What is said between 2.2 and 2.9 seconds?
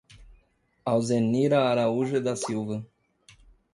da Silva